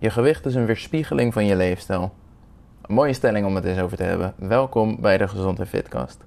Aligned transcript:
Je 0.00 0.10
gewicht 0.10 0.46
is 0.46 0.54
een 0.54 0.66
weerspiegeling 0.66 1.32
van 1.32 1.46
je 1.46 1.56
leefstijl. 1.56 2.14
Een 2.82 2.94
mooie 2.94 3.12
stelling 3.12 3.46
om 3.46 3.54
het 3.54 3.64
eens 3.64 3.80
over 3.80 3.96
te 3.96 4.02
hebben. 4.02 4.34
Welkom 4.36 5.00
bij 5.00 5.18
de 5.18 5.28
Gezond 5.28 5.58
en 5.58 5.66
Fitcast. 5.66 6.24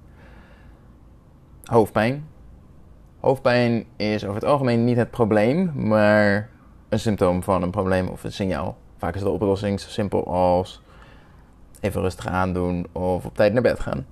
Hoofdpijn. 1.64 2.28
Hoofdpijn 3.20 3.84
is 3.96 4.24
over 4.24 4.34
het 4.34 4.44
algemeen 4.44 4.84
niet 4.84 4.96
het 4.96 5.10
probleem, 5.10 5.72
maar 5.74 6.48
een 6.88 6.98
symptoom 6.98 7.42
van 7.42 7.62
een 7.62 7.70
probleem 7.70 8.08
of 8.08 8.24
een 8.24 8.32
signaal. 8.32 8.76
Vaak 8.96 9.14
is 9.14 9.20
de 9.20 9.30
oplossing 9.30 9.80
zo 9.80 9.88
simpel 9.88 10.26
als 10.26 10.82
even 11.80 12.00
rustig 12.00 12.26
aandoen 12.26 12.86
of 12.92 13.24
op 13.24 13.36
tijd 13.36 13.52
naar 13.52 13.62
bed 13.62 13.80
gaan. 13.80 14.06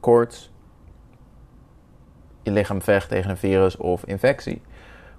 Koorts. 0.00 0.50
Je 2.42 2.50
lichaam 2.50 2.82
vecht 2.82 3.08
tegen 3.08 3.30
een 3.30 3.36
virus 3.36 3.76
of 3.76 4.04
infectie. 4.04 4.62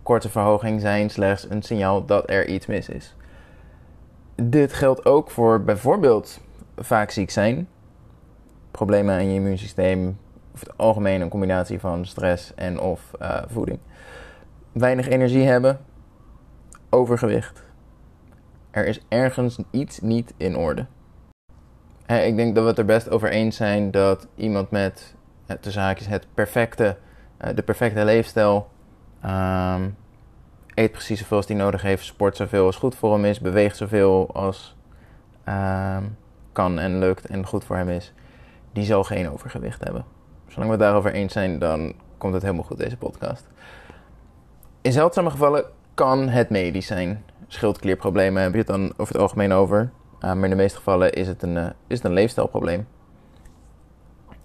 Korte 0.07 0.29
verhoging 0.29 0.81
zijn 0.81 1.09
slechts 1.09 1.49
een 1.49 1.61
signaal 1.61 2.05
dat 2.05 2.29
er 2.29 2.47
iets 2.47 2.65
mis 2.65 2.89
is. 2.89 3.15
Dit 4.35 4.73
geldt 4.73 5.05
ook 5.05 5.31
voor 5.31 5.63
bijvoorbeeld 5.63 6.41
vaak 6.77 7.11
ziek 7.11 7.29
zijn, 7.29 7.67
problemen 8.71 9.15
aan 9.15 9.27
je 9.27 9.33
immuunsysteem, 9.33 10.17
of 10.53 10.59
het 10.59 10.77
algemeen 10.77 11.21
een 11.21 11.29
combinatie 11.29 11.79
van 11.79 12.05
stress 12.05 12.53
en 12.55 12.79
of 12.79 13.11
uh, 13.21 13.41
voeding. 13.47 13.79
Weinig 14.71 15.07
energie 15.07 15.45
hebben, 15.45 15.79
overgewicht. 16.89 17.63
Er 18.71 18.87
is 18.87 19.01
ergens 19.07 19.59
iets 19.71 19.99
niet 19.99 20.33
in 20.37 20.57
orde. 20.57 20.85
ik 22.05 22.35
denk 22.35 22.55
dat 22.55 22.63
we 22.63 22.69
het 22.69 22.79
er 22.79 22.85
best 22.85 23.09
over 23.09 23.29
eens 23.29 23.55
zijn 23.55 23.91
dat 23.91 24.27
iemand 24.35 24.71
met 24.71 25.15
tussen 25.59 25.81
haakjes 25.81 26.07
het 26.07 26.27
perfecte, 26.33 26.97
uh, 27.41 27.49
de 27.55 27.63
perfecte 27.63 28.05
leefstijl 28.05 28.67
um, 29.27 29.95
eet 30.73 30.91
precies 30.91 31.19
zoveel 31.19 31.37
als 31.37 31.47
hij 31.47 31.55
nodig 31.55 31.81
heeft, 31.81 32.05
sport 32.05 32.35
zoveel 32.35 32.65
als 32.65 32.75
goed 32.75 32.95
voor 32.95 33.13
hem 33.13 33.25
is, 33.25 33.39
beweegt 33.39 33.77
zoveel 33.77 34.29
als 34.33 34.75
um, 35.49 36.17
kan 36.51 36.79
en 36.79 36.99
lukt 36.99 37.25
en 37.25 37.45
goed 37.45 37.63
voor 37.63 37.75
hem 37.75 37.89
is, 37.89 38.13
die 38.71 38.85
zal 38.85 39.03
geen 39.03 39.29
overgewicht 39.29 39.83
hebben. 39.83 40.05
Zolang 40.47 40.65
we 40.65 40.75
het 40.75 40.85
daarover 40.85 41.13
eens 41.13 41.33
zijn, 41.33 41.59
dan 41.59 41.93
komt 42.17 42.33
het 42.33 42.41
helemaal 42.41 42.63
goed, 42.63 42.77
deze 42.77 42.97
podcast. 42.97 43.45
In 44.81 44.91
zeldzame 44.91 45.29
gevallen 45.29 45.65
kan 45.93 46.29
het 46.29 46.49
medisch 46.49 46.85
zijn. 46.85 47.23
Schildklierproblemen 47.47 48.41
heb 48.41 48.51
je 48.51 48.57
het 48.57 48.67
dan 48.67 48.93
over 48.97 49.13
het 49.13 49.21
algemeen 49.21 49.51
over. 49.51 49.91
Uh, 50.15 50.33
maar 50.33 50.43
in 50.43 50.49
de 50.49 50.55
meeste 50.55 50.77
gevallen 50.77 51.13
is 51.13 51.27
het, 51.27 51.43
een, 51.43 51.55
uh, 51.55 51.65
is 51.87 51.97
het 51.97 52.05
een 52.05 52.13
leefstijlprobleem. 52.13 52.87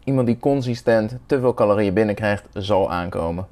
Iemand 0.05 0.27
die 0.27 0.39
consistent 0.39 1.19
te 1.27 1.41
veel 1.41 1.55
calorieën 1.55 1.95
binnenkrijgt, 1.95 2.49
zal 2.53 2.91
aankomen. 2.91 3.47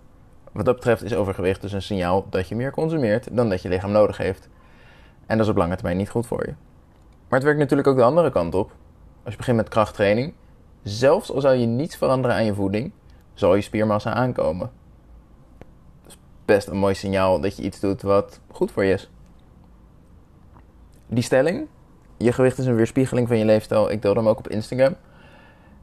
Wat 0.52 0.64
dat 0.64 0.74
betreft 0.74 1.02
is 1.02 1.14
overgewicht 1.14 1.60
dus 1.60 1.72
een 1.72 1.82
signaal 1.82 2.26
dat 2.30 2.48
je 2.48 2.54
meer 2.54 2.72
consumeert 2.72 3.36
dan 3.36 3.48
dat 3.48 3.62
je 3.62 3.68
lichaam 3.68 3.90
nodig 3.90 4.16
heeft. 4.16 4.48
En 5.26 5.36
dat 5.36 5.46
is 5.46 5.52
op 5.52 5.58
lange 5.58 5.74
termijn 5.74 5.96
niet 5.96 6.10
goed 6.10 6.26
voor 6.26 6.46
je. 6.46 6.54
Maar 7.28 7.38
het 7.38 7.42
werkt 7.42 7.58
natuurlijk 7.58 7.88
ook 7.88 7.96
de 7.96 8.02
andere 8.02 8.30
kant 8.30 8.54
op. 8.54 8.72
Als 9.22 9.32
je 9.32 9.38
begint 9.38 9.56
met 9.56 9.68
krachttraining, 9.68 10.32
zelfs 10.82 11.32
al 11.32 11.40
zou 11.40 11.54
je 11.54 11.66
niets 11.66 11.96
veranderen 11.96 12.36
aan 12.36 12.44
je 12.44 12.54
voeding, 12.54 12.92
zal 13.34 13.54
je 13.54 13.60
spiermassa 13.60 14.14
aankomen. 14.14 14.70
Dat 16.02 16.12
is 16.12 16.18
best 16.44 16.68
een 16.68 16.76
mooi 16.76 16.94
signaal 16.94 17.40
dat 17.40 17.56
je 17.56 17.62
iets 17.62 17.80
doet 17.80 18.02
wat 18.02 18.40
goed 18.52 18.70
voor 18.70 18.84
je 18.84 18.92
is. 18.92 19.10
Die 21.06 21.22
stelling, 21.22 21.66
je 22.16 22.32
gewicht 22.32 22.58
is 22.58 22.66
een 22.66 22.74
weerspiegeling 22.74 23.28
van 23.28 23.38
je 23.38 23.44
leefstijl, 23.44 23.90
ik 23.90 24.02
deelde 24.02 24.20
hem 24.20 24.28
ook 24.28 24.38
op 24.38 24.48
Instagram. 24.48 24.96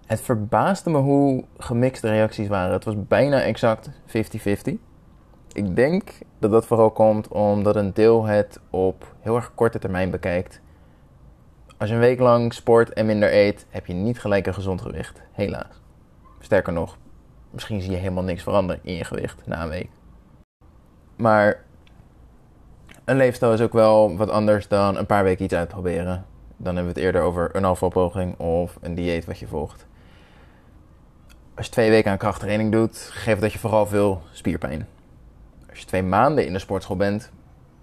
Het 0.08 0.22
verbaasde 0.22 0.90
me 0.90 0.98
hoe 0.98 1.44
gemixt 1.58 2.02
de 2.02 2.10
reacties 2.10 2.48
waren. 2.48 2.74
Het 2.74 2.84
was 2.84 2.96
bijna 3.08 3.42
exact 3.42 3.90
50-50. 3.90 3.92
Ik 5.52 5.76
denk 5.76 6.12
dat 6.40 6.52
dat 6.52 6.66
vooral 6.66 6.92
komt 6.92 7.28
omdat 7.28 7.76
een 7.76 7.94
deel 7.94 8.26
het 8.26 8.60
op 8.70 9.16
heel 9.20 9.36
erg 9.36 9.52
korte 9.56 9.80
termijn 9.80 10.12
bekijkt. 10.12 10.62
Als 11.78 11.90
je 11.90 11.96
een 11.96 12.02
week 12.02 12.20
lang 12.20 12.54
sport 12.54 12.94
en 12.94 13.06
minder 13.06 13.34
eet, 13.34 13.66
heb 13.70 13.86
je 13.86 13.94
niet 13.94 14.20
gelijk 14.20 14.48
een 14.48 14.54
gezond 14.54 14.82
gewicht. 14.82 15.22
Helaas. 15.32 15.82
Sterker 16.40 16.74
nog, 16.74 16.98
misschien 17.50 17.82
zie 17.82 17.92
je 17.92 17.98
helemaal 17.98 18.24
niks 18.24 18.44
veranderen 18.44 18.82
in 18.84 18.94
je 18.94 19.04
gewicht 19.04 19.42
na 19.46 19.64
een 19.64 19.70
week. 19.70 19.90
Maar 21.16 21.64
een 23.06 23.18
leefstijl 23.18 23.54
is 23.54 23.62
ook 23.62 23.74
wel 23.74 24.18
wat 24.18 24.30
anders 24.30 24.68
dan 24.68 24.98
een 24.98 25.06
paar 25.06 25.24
weken 25.24 25.46
iets 25.46 25.54
uitproberen. 25.54 26.26
Dan 26.58 26.76
hebben 26.76 26.94
we 26.94 27.00
het 27.00 27.08
eerder 27.08 27.22
over 27.22 27.56
een 27.56 27.66
afvalpoging 27.66 28.40
of 28.40 28.78
een 28.82 28.96
dieet 28.96 29.26
wat 29.26 29.40
je 29.40 29.48
volgt 29.48 29.88
als 31.58 31.66
je 31.66 31.72
twee 31.72 31.90
weken 31.90 32.12
aan 32.12 32.18
krachttraining 32.18 32.72
doet, 32.72 32.98
geeft 32.98 33.42
dat 33.42 33.54
je 33.54 33.60
vooral 33.60 33.86
veel 33.86 34.22
spierpijn. 34.32 34.88
Als 35.70 35.80
je 35.80 35.86
twee 35.86 36.04
maanden 36.04 36.46
in 36.46 36.54
de 36.54 36.60
sportschool 36.60 36.96
bent, 36.96 37.32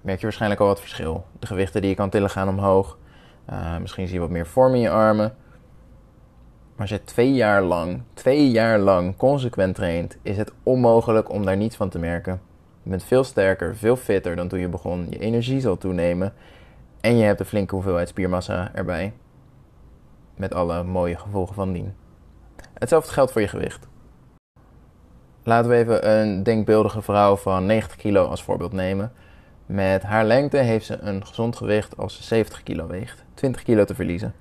merk 0.00 0.18
je 0.18 0.24
waarschijnlijk 0.24 0.60
al 0.60 0.66
wat 0.66 0.80
verschil. 0.80 1.26
De 1.38 1.46
gewichten 1.46 1.80
die 1.80 1.90
je 1.90 1.96
kan 1.96 2.10
tillen 2.10 2.30
gaan 2.30 2.48
omhoog. 2.48 2.98
Uh, 3.50 3.76
misschien 3.78 4.06
zie 4.06 4.14
je 4.14 4.20
wat 4.20 4.30
meer 4.30 4.46
vorm 4.46 4.74
in 4.74 4.80
je 4.80 4.90
armen. 4.90 5.34
Maar 6.72 6.80
als 6.80 6.90
je 6.90 7.04
twee 7.04 7.32
jaar 7.32 7.62
lang, 7.62 8.02
twee 8.14 8.50
jaar 8.50 8.78
lang 8.78 9.16
consequent 9.16 9.74
traint, 9.74 10.16
is 10.22 10.36
het 10.36 10.52
onmogelijk 10.62 11.30
om 11.30 11.44
daar 11.44 11.56
niets 11.56 11.76
van 11.76 11.88
te 11.88 11.98
merken. 11.98 12.40
Je 12.82 12.90
bent 12.90 13.04
veel 13.04 13.24
sterker, 13.24 13.76
veel 13.76 13.96
fitter 13.96 14.36
dan 14.36 14.48
toen 14.48 14.60
je 14.60 14.68
begon. 14.68 15.06
Je 15.10 15.18
energie 15.18 15.60
zal 15.60 15.78
toenemen. 15.78 16.32
En 17.00 17.16
je 17.16 17.24
hebt 17.24 17.40
een 17.40 17.46
flinke 17.46 17.74
hoeveelheid 17.74 18.08
spiermassa 18.08 18.70
erbij. 18.74 19.12
Met 20.36 20.54
alle 20.54 20.82
mooie 20.82 21.16
gevolgen 21.16 21.54
van 21.54 21.72
dien. 21.72 21.94
Hetzelfde 22.84 23.12
geldt 23.12 23.32
voor 23.32 23.40
je 23.40 23.48
gewicht. 23.48 23.86
Laten 25.42 25.70
we 25.70 25.76
even 25.76 26.10
een 26.10 26.42
denkbeeldige 26.42 27.02
vrouw 27.02 27.36
van 27.36 27.66
90 27.66 27.96
kilo 27.96 28.26
als 28.26 28.42
voorbeeld 28.42 28.72
nemen. 28.72 29.12
Met 29.66 30.02
haar 30.02 30.24
lengte 30.24 30.56
heeft 30.56 30.86
ze 30.86 30.98
een 30.98 31.26
gezond 31.26 31.56
gewicht 31.56 31.96
als 31.96 32.16
ze 32.16 32.22
70 32.22 32.62
kilo 32.62 32.86
weegt. 32.86 33.24
20 33.34 33.62
kilo 33.62 33.84
te 33.84 33.94
verliezen. 33.94 34.34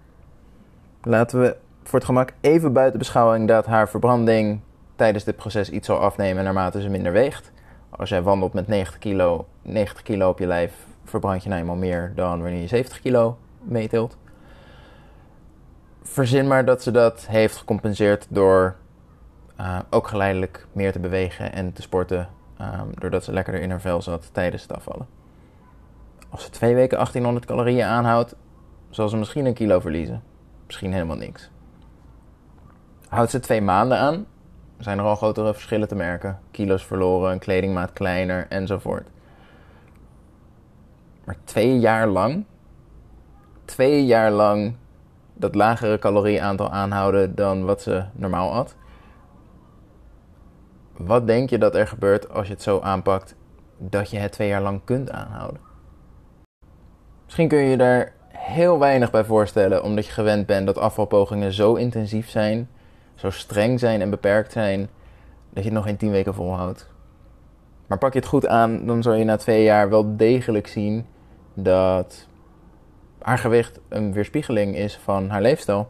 Laten 1.02 1.42
we 1.42 1.56
voor 1.84 2.00
het 2.00 2.08
gemak 2.08 2.34
even 2.42 2.74
buiten 2.74 3.00
beschouwing 3.00 3.48
dat 3.48 3.66
haar 3.66 3.90
verbranding 3.90 4.60
tijdens 4.96 5.24
dit 5.24 5.36
proces 5.36 5.70
iets 5.70 5.88
zal 5.88 5.98
afnemen 5.98 6.44
naarmate 6.44 6.81
ze 6.81 6.90
minder 6.90 7.12
weegt. 7.12 7.52
Als 7.90 8.10
jij 8.10 8.22
wandelt 8.22 8.54
met 8.54 8.68
90 8.68 8.98
kilo, 8.98 9.48
90 9.62 10.04
kilo 10.04 10.30
op 10.30 10.40
je 10.40 10.48
lijf, 10.48 10.74
verbrand 11.04 11.44
je 11.44 11.50
nou 11.50 11.62
eenmaal 11.62 11.75
meer 11.75 12.12
dan 12.16 12.42
wanneer 12.42 12.62
je 12.62 12.68
70 12.68 13.02
kilo 13.02 13.38
meetelt 13.62 14.18
verzin 16.03 16.47
maar 16.47 16.66
dat 16.66 16.84
ze 16.84 16.91
dat 16.91 17.25
heeft 17.28 17.58
gecompenseerd 17.58 18.25
door 18.30 18.75
uh, 19.59 19.80
ook 19.90 20.08
geleidelijk 20.08 20.68
meer 20.72 20.91
te 20.91 21.00
bewegen 21.00 21.53
en 21.53 21.74
te 21.74 21.81
sporten. 21.81 22.30
Um, 22.62 22.91
doordat 23.00 23.24
ze 23.24 23.34
lekkerder 23.34 23.62
in 23.62 23.69
haar 23.69 23.81
vel 23.81 24.02
zat 24.02 24.30
tijdens 24.31 24.62
het 24.62 24.74
afvallen. 24.74 25.08
Als 26.30 26.44
ze 26.44 26.50
twee 26.50 26.75
weken 26.75 26.97
1800 26.97 27.46
calorieën 27.46 27.86
aanhoudt, 27.86 28.36
zal 28.90 29.09
ze 29.09 29.18
misschien 29.18 29.46
een 29.46 29.53
kilo 29.53 29.80
verliezen. 29.80 30.24
Misschien 30.66 30.94
helemaal 30.94 31.18
niks. 31.18 31.52
Houdt 33.08 33.31
ze 33.31 33.40
twee 33.40 33.62
maanden 33.62 33.97
aan, 33.97 34.25
zijn 34.80 35.00
er 35.00 35.06
al 35.06 35.16
grotere 35.16 35.53
verschillen 35.53 35.88
te 35.88 35.96
merken. 35.96 36.40
Kilo's 36.52 36.86
verloren, 36.86 37.31
een 37.31 37.40
kledingmaat 37.40 37.94
kleiner 37.94 38.46
enzovoort. 38.50 39.08
Maar 41.24 41.36
twee 41.44 41.80
jaar 41.80 42.08
lang, 42.08 42.46
twee 43.66 44.06
jaar 44.06 44.31
lang 44.31 44.75
dat 45.33 45.55
lagere 45.55 45.99
calorieaantal 45.99 46.69
aanhouden 46.69 47.35
dan 47.35 47.66
wat 47.66 47.81
ze 47.81 48.05
normaal 48.13 48.53
at. 48.53 48.75
Wat 50.97 51.27
denk 51.27 51.49
je 51.49 51.57
dat 51.57 51.75
er 51.75 51.88
gebeurt 51.88 52.33
als 52.33 52.47
je 52.47 52.53
het 52.53 52.61
zo 52.61 52.79
aanpakt 52.79 53.35
dat 53.77 54.09
je 54.09 54.17
het 54.17 54.31
twee 54.31 54.47
jaar 54.47 54.61
lang 54.61 54.81
kunt 54.83 55.11
aanhouden? 55.11 55.61
Misschien 57.23 57.47
kun 57.47 57.57
je 57.57 57.69
je 57.69 57.77
daar 57.77 58.13
heel 58.29 58.79
weinig 58.79 59.11
bij 59.11 59.23
voorstellen, 59.23 59.83
omdat 59.83 60.05
je 60.05 60.11
gewend 60.11 60.45
bent 60.45 60.66
dat 60.66 60.77
afvalpogingen 60.77 61.53
zo 61.53 61.73
intensief 61.73 62.29
zijn, 62.29 62.69
zo 63.15 63.29
streng 63.29 63.79
zijn 63.79 64.01
en 64.01 64.09
beperkt 64.09 64.51
zijn, 64.51 64.89
dat 65.50 65.63
je 65.63 65.69
het 65.69 65.73
nog 65.73 65.83
geen 65.83 65.97
tien 65.97 66.11
weken 66.11 66.33
volhoudt. 66.33 66.89
Maar 67.88 67.97
pak 67.97 68.13
je 68.13 68.19
het 68.19 68.27
goed 68.27 68.47
aan, 68.47 68.85
dan 68.85 69.03
zul 69.03 69.13
je 69.13 69.23
na 69.23 69.38
twee 69.38 69.63
jaar 69.63 69.89
wel 69.89 70.17
degelijk 70.17 70.67
zien 70.67 71.05
dat 71.53 72.27
haar 73.24 73.38
gewicht 73.38 73.80
een 73.90 74.14
weerspiegeling 74.14 74.75
is 74.75 74.98
van 74.98 75.30
haar 75.30 75.42
leefstijl. 75.42 75.90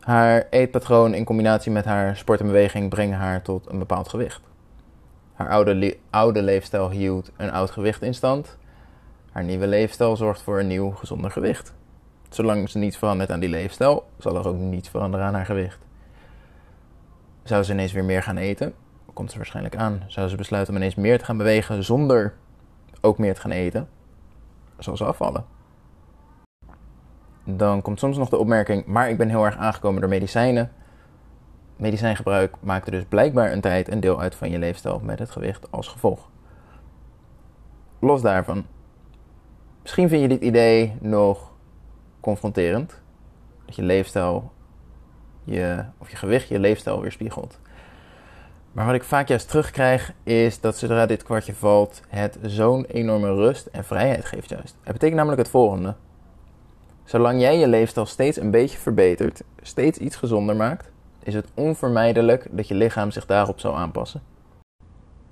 Haar 0.00 0.46
eetpatroon 0.50 1.14
in 1.14 1.24
combinatie 1.24 1.72
met 1.72 1.84
haar 1.84 2.16
sport 2.16 2.40
en 2.40 2.46
beweging 2.46 2.88
brengen 2.88 3.18
haar 3.18 3.42
tot 3.42 3.70
een 3.70 3.78
bepaald 3.78 4.08
gewicht. 4.08 4.40
Haar 5.34 5.48
oude, 5.50 5.96
oude 6.10 6.42
leefstijl 6.42 6.90
hield 6.90 7.30
een 7.36 7.50
oud 7.50 7.70
gewicht 7.70 8.02
in 8.02 8.14
stand. 8.14 8.56
Haar 9.32 9.44
nieuwe 9.44 9.66
leefstijl 9.66 10.16
zorgt 10.16 10.42
voor 10.42 10.60
een 10.60 10.66
nieuw 10.66 10.90
gezonder 10.90 11.30
gewicht. 11.30 11.74
Zolang 12.28 12.68
ze 12.68 12.78
niets 12.78 12.96
verandert 12.96 13.30
aan 13.30 13.40
die 13.40 13.48
leefstijl, 13.48 14.06
zal 14.18 14.36
er 14.36 14.48
ook 14.48 14.56
niets 14.56 14.88
veranderen 14.88 15.26
aan 15.26 15.34
haar 15.34 15.46
gewicht. 15.46 15.78
Zou 17.42 17.62
ze 17.62 17.72
ineens 17.72 17.92
weer 17.92 18.04
meer 18.04 18.22
gaan 18.22 18.36
eten, 18.36 18.74
komt 19.12 19.30
ze 19.30 19.36
waarschijnlijk 19.36 19.76
aan. 19.76 20.02
Zou 20.06 20.28
ze 20.28 20.36
besluiten 20.36 20.74
om 20.74 20.80
ineens 20.80 20.94
meer 20.94 21.18
te 21.18 21.24
gaan 21.24 21.36
bewegen 21.36 21.84
zonder 21.84 22.34
ook 23.00 23.18
meer 23.18 23.34
te 23.34 23.40
gaan 23.40 23.50
eten, 23.50 23.88
zal 24.78 24.96
ze 24.96 25.04
afvallen. 25.04 25.44
Dan 27.44 27.82
komt 27.82 27.98
soms 27.98 28.16
nog 28.16 28.28
de 28.28 28.38
opmerking, 28.38 28.86
maar 28.86 29.10
ik 29.10 29.16
ben 29.16 29.28
heel 29.28 29.44
erg 29.44 29.56
aangekomen 29.56 30.00
door 30.00 30.10
medicijnen. 30.10 30.72
Medicijngebruik 31.76 32.54
maakt 32.60 32.86
er 32.86 32.92
dus 32.92 33.04
blijkbaar 33.04 33.52
een 33.52 33.60
tijd 33.60 33.90
een 33.90 34.00
deel 34.00 34.20
uit 34.20 34.34
van 34.34 34.50
je 34.50 34.58
leefstijl 34.58 35.00
met 35.02 35.18
het 35.18 35.30
gewicht 35.30 35.70
als 35.70 35.88
gevolg. 35.88 36.30
Los 37.98 38.22
daarvan, 38.22 38.64
Misschien 39.86 40.08
vind 40.08 40.22
je 40.22 40.28
dit 40.28 40.42
idee 40.42 40.96
nog 41.00 41.52
confronterend. 42.20 43.00
Dat 43.64 43.76
je 43.76 43.82
leefstijl, 43.82 44.52
je, 45.44 45.84
of 45.98 46.10
je 46.10 46.16
gewicht 46.16 46.48
je 46.48 46.58
leefstijl 46.58 47.00
weerspiegelt. 47.00 47.60
Maar 48.76 48.86
wat 48.86 48.94
ik 48.94 49.04
vaak 49.04 49.28
juist 49.28 49.48
terugkrijg 49.48 50.12
is 50.22 50.60
dat 50.60 50.76
zodra 50.76 51.06
dit 51.06 51.22
kwartje 51.22 51.54
valt, 51.54 52.02
het 52.08 52.38
zo'n 52.42 52.84
enorme 52.84 53.34
rust 53.34 53.66
en 53.66 53.84
vrijheid 53.84 54.24
geeft 54.24 54.48
juist. 54.48 54.76
Het 54.82 54.92
betekent 54.92 55.16
namelijk 55.16 55.40
het 55.42 55.50
volgende. 55.50 55.94
Zolang 57.04 57.40
jij 57.40 57.58
je 57.58 57.68
leefstijl 57.68 58.06
steeds 58.06 58.40
een 58.40 58.50
beetje 58.50 58.78
verbetert, 58.78 59.42
steeds 59.62 59.98
iets 59.98 60.16
gezonder 60.16 60.56
maakt, 60.56 60.90
is 61.22 61.34
het 61.34 61.46
onvermijdelijk 61.54 62.46
dat 62.50 62.68
je 62.68 62.74
lichaam 62.74 63.10
zich 63.10 63.26
daarop 63.26 63.60
zal 63.60 63.76
aanpassen. 63.76 64.22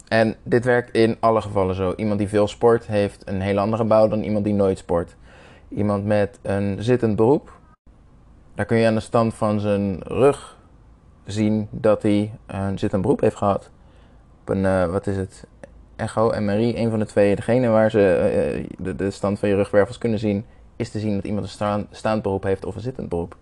En 0.09 0.37
dit 0.43 0.65
werkt 0.65 0.95
in 0.95 1.17
alle 1.21 1.41
gevallen 1.41 1.75
zo. 1.75 1.93
Iemand 1.97 2.19
die 2.19 2.29
veel 2.29 2.49
sport 2.49 2.87
heeft 2.87 3.29
een 3.29 3.41
heel 3.41 3.59
andere 3.59 3.85
bouw 3.85 4.09
dan 4.09 4.23
iemand 4.23 4.45
die 4.45 4.55
nooit 4.55 4.79
sport. 4.79 5.17
Iemand 5.69 6.05
met 6.05 6.39
een 6.43 6.83
zittend 6.83 7.17
beroep, 7.17 7.53
daar 8.55 8.67
kun 8.67 8.77
je 8.77 8.87
aan 8.87 8.95
de 8.95 9.01
stand 9.01 9.35
van 9.35 9.61
zijn 9.61 10.03
rug 10.03 10.57
zien 11.25 11.69
dat 11.71 12.03
hij 12.03 12.33
een 12.47 12.79
zittend 12.79 13.03
beroep 13.03 13.21
heeft 13.21 13.37
gehad. 13.37 13.71
Op 14.41 14.49
een, 14.49 14.65
uh, 14.65 14.87
wat 14.87 15.07
is 15.07 15.17
het, 15.17 15.47
echo, 15.97 16.41
MRI, 16.41 16.77
een 16.77 16.91
van 16.91 16.99
de 16.99 17.07
twee. 17.07 17.37
Degene 17.37 17.69
waar 17.69 17.91
ze 17.91 18.59
uh, 18.59 18.77
de, 18.79 18.97
de, 18.97 19.11
stand 19.11 19.39
van 19.39 19.49
je 19.49 19.55
rugwervels 19.55 19.99
kunnen 19.99 20.19
zien, 20.19 20.45
is 20.77 20.91
te 20.91 20.99
zien 20.99 21.15
dat 21.15 21.25
iemand 21.25 21.45
een 21.45 21.53
staan, 21.53 21.87
staand 21.91 22.23
beroep 22.23 22.43
heeft 22.43 22.65
of 22.65 22.75
een 22.75 22.81
zittend 22.81 23.09
beroep. 23.09 23.37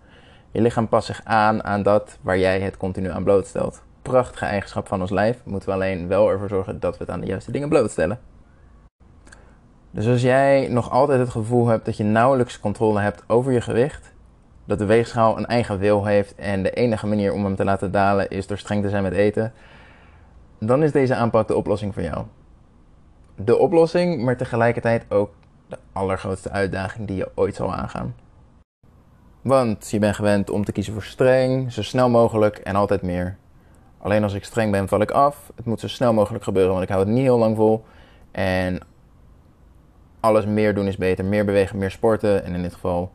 Je 0.51 0.61
lichaam 0.61 0.87
past 0.87 1.05
zich 1.05 1.21
aan 1.23 1.63
aan 1.63 1.83
dat 1.83 2.17
waar 2.21 2.37
jij 2.37 2.59
het 2.59 2.77
continu 2.77 3.09
aan 3.09 3.23
blootstelt. 3.23 3.81
Prachtige 4.01 4.45
eigenschap 4.45 4.87
van 4.87 5.01
ons 5.01 5.09
lijf, 5.09 5.41
moeten 5.43 5.69
we 5.69 5.75
alleen 5.75 6.07
wel 6.07 6.29
ervoor 6.29 6.49
zorgen 6.49 6.79
dat 6.79 6.97
we 6.97 7.03
het 7.03 7.13
aan 7.13 7.19
de 7.19 7.27
juiste 7.27 7.51
dingen 7.51 7.69
blootstellen. 7.69 8.19
Dus 9.91 10.07
als 10.07 10.21
jij 10.21 10.67
nog 10.67 10.91
altijd 10.91 11.19
het 11.19 11.29
gevoel 11.29 11.67
hebt 11.67 11.85
dat 11.85 11.97
je 11.97 12.03
nauwelijks 12.03 12.59
controle 12.59 12.99
hebt 12.99 13.23
over 13.27 13.51
je 13.51 13.61
gewicht, 13.61 14.12
dat 14.65 14.79
de 14.79 14.85
weegschaal 14.85 15.37
een 15.37 15.45
eigen 15.45 15.79
wil 15.79 16.05
heeft 16.05 16.35
en 16.35 16.63
de 16.63 16.71
enige 16.71 17.07
manier 17.07 17.33
om 17.33 17.43
hem 17.43 17.55
te 17.55 17.63
laten 17.63 17.91
dalen 17.91 18.29
is 18.29 18.47
door 18.47 18.57
streng 18.57 18.83
te 18.83 18.89
zijn 18.89 19.03
met 19.03 19.13
eten, 19.13 19.53
dan 20.59 20.83
is 20.83 20.91
deze 20.91 21.15
aanpak 21.15 21.47
de 21.47 21.55
oplossing 21.55 21.93
voor 21.93 22.03
jou. 22.03 22.25
De 23.35 23.57
oplossing, 23.57 24.23
maar 24.23 24.37
tegelijkertijd 24.37 25.05
ook 25.09 25.31
de 25.67 25.77
allergrootste 25.93 26.49
uitdaging 26.49 27.07
die 27.07 27.17
je 27.17 27.31
ooit 27.35 27.55
zal 27.55 27.73
aangaan. 27.73 28.15
Want 29.41 29.89
je 29.91 29.99
bent 29.99 30.15
gewend 30.15 30.49
om 30.49 30.65
te 30.65 30.71
kiezen 30.71 30.93
voor 30.93 31.03
streng, 31.03 31.71
zo 31.71 31.81
snel 31.81 32.09
mogelijk 32.09 32.57
en 32.57 32.75
altijd 32.75 33.01
meer. 33.01 33.37
Alleen 33.97 34.23
als 34.23 34.33
ik 34.33 34.43
streng 34.43 34.71
ben, 34.71 34.87
val 34.87 35.01
ik 35.01 35.11
af. 35.11 35.51
Het 35.55 35.65
moet 35.65 35.79
zo 35.79 35.87
snel 35.87 36.13
mogelijk 36.13 36.43
gebeuren, 36.43 36.71
want 36.71 36.83
ik 36.83 36.89
hou 36.89 37.01
het 37.01 37.13
niet 37.13 37.23
heel 37.23 37.37
lang 37.37 37.55
vol. 37.55 37.85
En 38.31 38.79
alles 40.19 40.45
meer 40.45 40.75
doen 40.75 40.87
is 40.87 40.97
beter. 40.97 41.25
Meer 41.25 41.45
bewegen, 41.45 41.77
meer 41.77 41.91
sporten. 41.91 42.43
En 42.43 42.53
in 42.53 42.61
dit 42.61 42.73
geval 42.73 43.11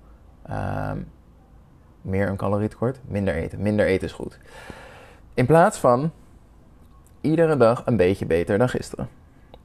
um, 0.50 1.08
meer 2.02 2.28
een 2.28 2.36
calorietekort, 2.36 2.98
minder 3.04 3.34
eten. 3.34 3.62
Minder 3.62 3.86
eten 3.86 4.06
is 4.06 4.12
goed. 4.12 4.38
In 5.34 5.46
plaats 5.46 5.78
van 5.78 6.10
iedere 7.20 7.56
dag 7.56 7.82
een 7.86 7.96
beetje 7.96 8.26
beter 8.26 8.58
dan 8.58 8.68
gisteren. 8.68 9.08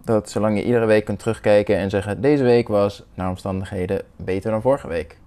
Dat 0.04 0.30
zolang 0.30 0.58
je 0.58 0.64
iedere 0.64 0.86
week 0.86 1.06
kunt 1.06 1.20
terugkijken 1.20 1.78
en 1.78 1.90
zeggen: 1.90 2.22
deze 2.22 2.44
week 2.44 2.68
was 2.68 3.04
naar 3.14 3.30
omstandigheden 3.30 4.02
beter 4.16 4.52
dan 4.52 4.62
vorige 4.62 4.88
week. 4.88 5.18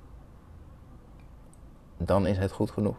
Dan 1.97 2.27
is 2.27 2.39
het 2.39 2.53
goed 2.53 2.71
genoeg. 2.71 2.97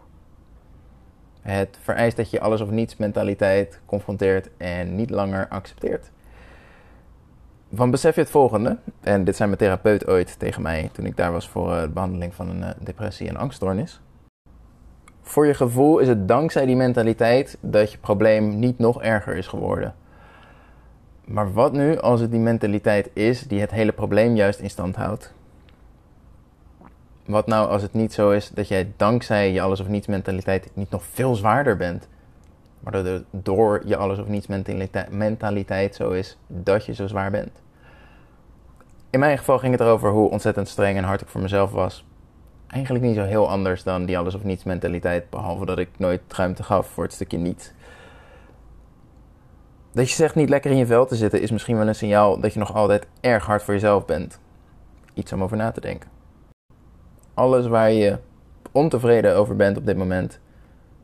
Het 1.41 1.77
vereist 1.81 2.17
dat 2.17 2.29
je 2.29 2.39
alles 2.39 2.61
of 2.61 2.69
niets 2.69 2.97
mentaliteit 2.97 3.79
confronteert 3.85 4.49
en 4.57 4.95
niet 4.95 5.09
langer 5.09 5.47
accepteert. 5.47 6.11
Van 7.73 7.91
besef 7.91 8.15
je 8.15 8.21
het 8.21 8.29
volgende, 8.29 8.77
en 9.01 9.23
dit 9.23 9.35
zei 9.35 9.49
mijn 9.49 9.61
therapeut 9.61 10.07
ooit 10.07 10.39
tegen 10.39 10.61
mij 10.61 10.89
toen 10.93 11.05
ik 11.05 11.17
daar 11.17 11.31
was 11.31 11.49
voor 11.49 11.73
eh, 11.73 11.81
de 11.81 11.87
behandeling 11.87 12.35
van 12.35 12.49
een 12.49 12.63
eh, 12.63 12.69
depressie 12.79 13.27
en 13.27 13.37
angststoornis. 13.37 14.01
Voor 15.21 15.47
je 15.47 15.53
gevoel 15.53 15.99
is 15.99 16.07
het 16.07 16.27
dankzij 16.27 16.65
die 16.65 16.75
mentaliteit 16.75 17.57
dat 17.61 17.91
je 17.91 17.97
probleem 17.97 18.59
niet 18.59 18.79
nog 18.79 19.01
erger 19.01 19.35
is 19.35 19.47
geworden. 19.47 19.95
Maar 21.25 21.53
wat 21.53 21.73
nu 21.73 21.97
als 21.99 22.19
het 22.19 22.31
die 22.31 22.39
mentaliteit 22.39 23.09
is 23.13 23.41
die 23.41 23.61
het 23.61 23.71
hele 23.71 23.91
probleem 23.91 24.35
juist 24.35 24.59
in 24.59 24.69
stand 24.69 24.95
houdt? 24.95 25.33
Wat 27.25 27.47
nou 27.47 27.69
als 27.69 27.81
het 27.81 27.93
niet 27.93 28.13
zo 28.13 28.31
is 28.31 28.49
dat 28.49 28.67
jij 28.67 28.91
dankzij 28.97 29.51
je 29.51 29.61
alles 29.61 29.79
of 29.79 29.87
niets 29.87 30.07
mentaliteit 30.07 30.69
niet 30.73 30.89
nog 30.89 31.03
veel 31.03 31.35
zwaarder 31.35 31.77
bent? 31.77 32.07
Maar 32.79 33.03
dat 33.03 33.23
door 33.31 33.81
je 33.85 33.97
alles 33.97 34.19
of 34.19 34.27
niets 34.27 34.47
mentaliteit 35.09 35.95
zo 35.95 36.09
is 36.09 36.37
dat 36.47 36.85
je 36.85 36.93
zo 36.93 37.07
zwaar 37.07 37.31
bent. 37.31 37.61
In 39.09 39.19
mijn 39.19 39.37
geval 39.37 39.59
ging 39.59 39.71
het 39.71 39.81
erover 39.81 40.11
hoe 40.11 40.29
ontzettend 40.29 40.67
streng 40.67 40.97
en 40.97 41.03
hard 41.03 41.21
ik 41.21 41.27
voor 41.27 41.41
mezelf 41.41 41.71
was. 41.71 42.05
Eigenlijk 42.67 43.05
niet 43.05 43.15
zo 43.15 43.23
heel 43.23 43.49
anders 43.49 43.83
dan 43.83 44.05
die 44.05 44.17
alles 44.17 44.35
of 44.35 44.43
niets 44.43 44.63
mentaliteit, 44.63 45.29
behalve 45.29 45.65
dat 45.65 45.77
ik 45.79 45.89
nooit 45.97 46.21
ruimte 46.27 46.63
gaf 46.63 46.87
voor 46.87 47.03
het 47.03 47.13
stukje 47.13 47.37
niet. 47.37 47.73
Dat 49.91 50.09
je 50.09 50.15
zegt 50.15 50.35
niet 50.35 50.49
lekker 50.49 50.71
in 50.71 50.77
je 50.77 50.85
vel 50.85 51.05
te 51.05 51.15
zitten 51.15 51.41
is 51.41 51.51
misschien 51.51 51.77
wel 51.77 51.87
een 51.87 51.95
signaal 51.95 52.39
dat 52.39 52.53
je 52.53 52.59
nog 52.59 52.73
altijd 52.73 53.07
erg 53.21 53.45
hard 53.45 53.63
voor 53.63 53.73
jezelf 53.73 54.05
bent. 54.05 54.39
Iets 55.13 55.33
om 55.33 55.43
over 55.43 55.57
na 55.57 55.71
te 55.71 55.81
denken. 55.81 56.09
Alles 57.33 57.67
waar 57.67 57.91
je 57.91 58.17
ontevreden 58.71 59.35
over 59.35 59.55
bent 59.55 59.77
op 59.77 59.85
dit 59.85 59.97
moment, 59.97 60.39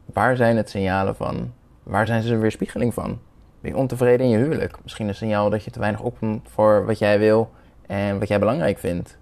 waar 0.05 0.35
zijn 0.35 0.57
het 0.57 0.69
signalen 0.69 1.15
van? 1.15 1.53
Waar 1.83 2.05
zijn 2.05 2.21
ze 2.21 2.33
een 2.33 2.39
weerspiegeling 2.39 2.93
van? 2.93 3.19
Ben 3.61 3.71
je 3.71 3.77
ontevreden 3.77 4.25
in 4.25 4.31
je 4.31 4.37
huwelijk? 4.37 4.83
Misschien 4.83 5.07
een 5.07 5.15
signaal 5.15 5.49
dat 5.49 5.63
je 5.63 5.71
te 5.71 5.79
weinig 5.79 6.01
opkomt 6.01 6.49
voor 6.49 6.85
wat 6.85 6.99
jij 6.99 7.19
wil 7.19 7.51
en 7.87 8.19
wat 8.19 8.27
jij 8.27 8.39
belangrijk 8.39 8.79
vindt. 8.79 9.17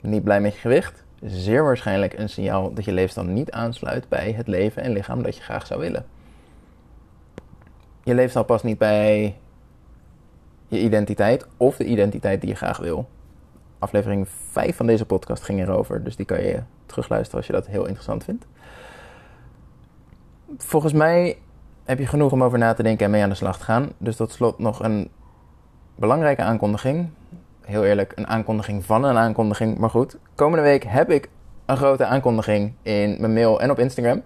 Niet 0.00 0.24
blij 0.24 0.40
met 0.40 0.54
je 0.54 0.60
gewicht? 0.60 1.04
Zeer 1.24 1.64
waarschijnlijk 1.64 2.18
een 2.18 2.28
signaal 2.28 2.74
dat 2.74 2.84
je 2.84 2.92
leefstand 2.92 3.28
niet 3.28 3.50
aansluit 3.50 4.08
bij 4.08 4.32
het 4.32 4.46
leven 4.46 4.82
en 4.82 4.92
lichaam 4.92 5.22
dat 5.22 5.36
je 5.36 5.42
graag 5.42 5.66
zou 5.66 5.80
willen. 5.80 6.06
Je 8.04 8.14
leefstijl 8.14 8.44
past 8.44 8.64
niet 8.64 8.78
bij 8.78 9.36
je 10.68 10.80
identiteit 10.80 11.46
of 11.56 11.76
de 11.76 11.84
identiteit 11.84 12.40
die 12.40 12.50
je 12.50 12.56
graag 12.56 12.78
wil. 12.78 13.08
Aflevering 13.78 14.28
5 14.28 14.76
van 14.76 14.86
deze 14.86 15.06
podcast 15.06 15.42
ging 15.42 15.60
erover, 15.60 16.04
dus 16.04 16.16
die 16.16 16.26
kan 16.26 16.42
je 16.42 16.62
terugluisteren 16.86 17.36
als 17.36 17.46
je 17.46 17.52
dat 17.52 17.66
heel 17.66 17.84
interessant 17.84 18.24
vindt. 18.24 18.46
Volgens 20.56 20.92
mij 20.92 21.38
heb 21.84 21.98
je 21.98 22.06
genoeg 22.06 22.32
om 22.32 22.42
over 22.42 22.58
na 22.58 22.74
te 22.74 22.82
denken 22.82 23.04
en 23.04 23.10
mee 23.10 23.22
aan 23.22 23.28
de 23.28 23.34
slag 23.34 23.58
te 23.58 23.64
gaan. 23.64 23.92
Dus 23.98 24.16
tot 24.16 24.32
slot 24.32 24.58
nog 24.58 24.82
een 24.82 25.10
belangrijke 25.94 26.42
aankondiging. 26.42 27.08
Heel 27.60 27.84
eerlijk, 27.84 28.12
een 28.14 28.26
aankondiging 28.26 28.84
van 28.84 29.04
een 29.04 29.16
aankondiging. 29.16 29.78
Maar 29.78 29.90
goed, 29.90 30.16
komende 30.34 30.64
week 30.64 30.84
heb 30.84 31.10
ik 31.10 31.28
een 31.66 31.76
grote 31.76 32.04
aankondiging 32.04 32.72
in 32.82 33.16
mijn 33.20 33.32
mail 33.32 33.60
en 33.60 33.70
op 33.70 33.78
Instagram. 33.78 34.22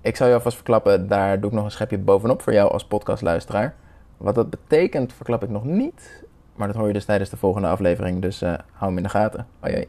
Ik 0.00 0.16
zal 0.16 0.28
je 0.28 0.34
alvast 0.34 0.56
verklappen, 0.56 1.08
daar 1.08 1.40
doe 1.40 1.50
ik 1.50 1.56
nog 1.56 1.64
een 1.64 1.70
schepje 1.70 1.98
bovenop 1.98 2.42
voor 2.42 2.52
jou 2.52 2.70
als 2.72 2.84
podcastluisteraar. 2.84 3.74
Wat 4.16 4.34
dat 4.34 4.50
betekent, 4.50 5.12
verklap 5.12 5.42
ik 5.42 5.48
nog 5.48 5.64
niet. 5.64 6.24
Maar 6.54 6.66
dat 6.66 6.76
hoor 6.76 6.86
je 6.86 6.92
dus 6.92 7.04
tijdens 7.04 7.30
de 7.30 7.36
volgende 7.36 7.68
aflevering, 7.68 8.22
dus 8.22 8.42
uh, 8.42 8.48
hou 8.48 8.86
hem 8.86 8.96
in 8.96 9.02
de 9.02 9.08
gaten. 9.08 9.46
Hoi. 9.60 9.88